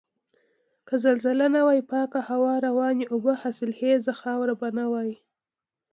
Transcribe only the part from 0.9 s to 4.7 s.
زلزلې نه وای پاکه هوا، روانې اوبه، حاصلخیزه خاوره به